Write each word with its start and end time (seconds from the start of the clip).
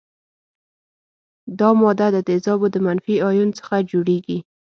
دا 1.59 1.69
ماده 1.79 2.07
د 2.15 2.17
تیزابو 2.27 2.67
د 2.73 2.77
منفي 2.85 3.15
ایون 3.29 3.49
څخه 3.59 3.75
جوړیږي. 3.91 4.37